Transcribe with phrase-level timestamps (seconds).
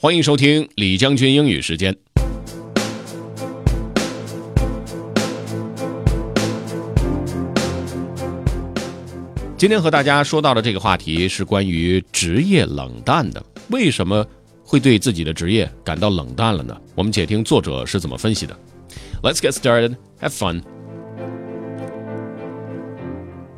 [0.00, 1.92] 欢迎收听李将军英语时间。
[9.56, 13.44] 今天和大家说到的这个话题是关于职业冷淡的。
[13.70, 14.24] 为什么
[14.62, 16.80] 会对自己的职业感到冷淡了呢？
[16.94, 18.56] 我们且听作者是怎么分析的。
[19.20, 19.96] Let's get started.
[20.20, 20.62] Have fun.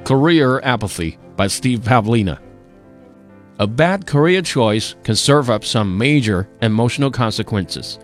[0.05, 2.39] Career Apathy by Steve Pavlina.
[3.61, 7.99] A bad career choice can serve up some major emotional consequences.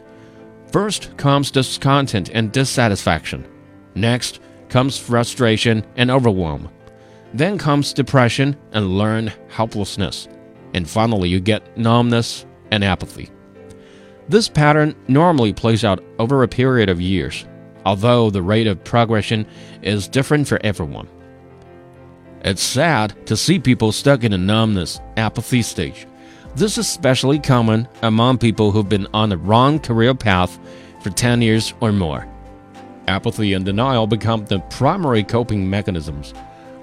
[0.71, 3.49] First comes discontent and dissatisfaction.
[3.95, 6.69] Next comes frustration and overwhelm.
[7.33, 10.29] Then comes depression and learned helplessness.
[10.75, 13.31] And finally, you get numbness and apathy.
[14.29, 17.47] This pattern normally plays out over a period of years,
[17.87, 19.47] although the rate of progression
[19.81, 21.09] is different for everyone.
[22.47, 26.07] It's sad to see people stuck in a numbness, apathy stage.
[26.55, 30.57] This is especially common among people who've been on the wrong career path
[31.03, 32.25] for 10 years or more.
[33.09, 36.35] Apathy and denial become the primary coping mechanisms.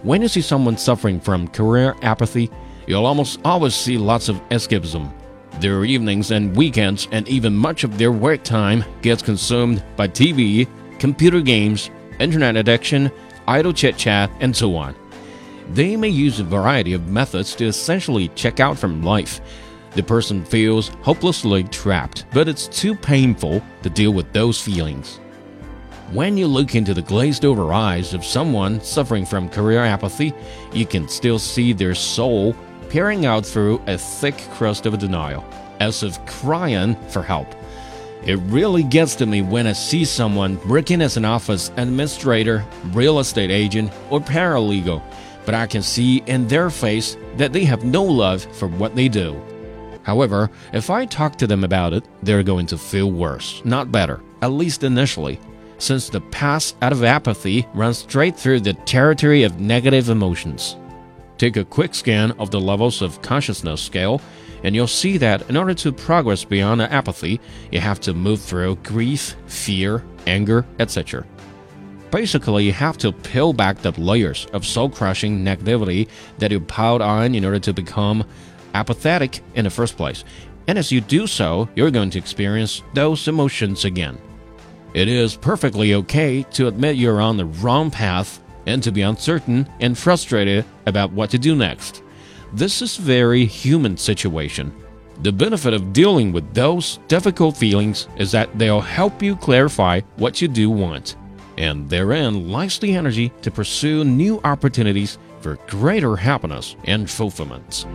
[0.01, 2.51] When you see someone suffering from career apathy,
[2.85, 5.13] you'll almost always see lots of escapism.
[5.61, 10.67] Their evenings and weekends and even much of their work time gets consumed by TV,
[10.99, 13.09] computer games, internet addiction,
[13.47, 14.93] idle chit chat, and so on.
[15.73, 19.41] They may use a variety of methods to essentially check out from life.
[19.95, 25.19] The person feels hopelessly trapped, but it's too painful to deal with those feelings.
[26.11, 30.31] When you look into the glazed over eyes of someone suffering from career apathy,
[30.73, 32.55] you can still see their soul
[32.89, 35.43] peering out through a thick crust of denial,
[35.79, 37.47] as if crying for help.
[38.27, 43.17] It really gets to me when I see someone working as an office administrator, real
[43.17, 45.01] estate agent, or paralegal
[45.45, 49.07] but I can see in their face that they have no love for what they
[49.07, 49.41] do.
[50.03, 54.21] However, if I talk to them about it, they're going to feel worse, not better,
[54.41, 55.39] at least initially,
[55.77, 60.77] since the path out of apathy runs straight through the territory of negative emotions.
[61.37, 64.21] Take a quick scan of the levels of consciousness scale,
[64.63, 67.39] and you'll see that in order to progress beyond apathy,
[67.71, 71.25] you have to move through grief, fear, anger, etc.
[72.13, 76.07] Basically, you have to peel back the layers of soul crushing negativity
[76.37, 78.23] that you piled on in order to become
[78.75, 80.23] apathetic in the first place.
[80.67, 84.19] And as you do so, you're going to experience those emotions again.
[84.93, 89.67] It is perfectly okay to admit you're on the wrong path and to be uncertain
[89.79, 92.03] and frustrated about what to do next.
[92.53, 94.71] This is very human situation.
[95.23, 100.43] The benefit of dealing with those difficult feelings is that they'll help you clarify what
[100.43, 101.15] you do want
[101.57, 107.85] and therein lies the energy to pursue new opportunities for greater happiness and fulfillment.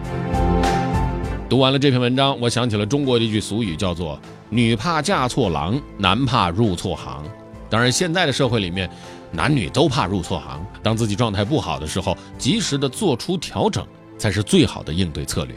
[1.49, 4.21] 读完了这篇文章，我想起了中国的一句俗语，叫做
[4.51, 7.25] “女怕嫁错郎，男怕入错行”。
[7.71, 8.89] 当然，现在的社会里面，
[9.33, 10.65] 男女都怕入错行。
[10.83, 13.87] 当自己状态不好的时候，及时的做出调整，
[14.19, 15.57] 才是最好的应对策略。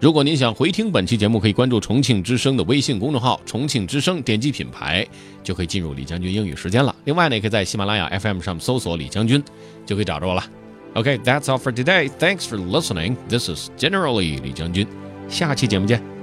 [0.00, 5.06] 如果您想回听本期节目，可以关注重庆之声的微信公众号“重庆之声”，点击品牌
[5.44, 6.96] 就可以进入李将军英语时间了。
[7.04, 9.44] 另外呢，也可以在喜马拉雅 FM 上搜索“李将军”，
[9.84, 10.42] 就可以找着我了。
[10.94, 12.08] OK，that's all for today.
[12.18, 13.14] Thanks for listening.
[13.28, 14.86] This is generally 李将军。
[15.28, 16.19] 下期节目见。